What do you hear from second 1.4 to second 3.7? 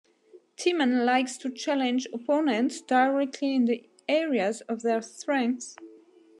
challenge opponents directly in